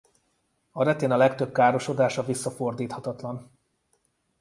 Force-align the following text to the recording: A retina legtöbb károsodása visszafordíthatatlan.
A 0.71 0.83
retina 0.83 1.15
legtöbb 1.15 1.53
károsodása 1.53 2.23
visszafordíthatatlan. 2.23 3.51